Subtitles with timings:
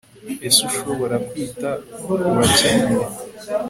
[0.47, 1.69] ese ushobora kwita
[2.01, 3.05] ku bakeneye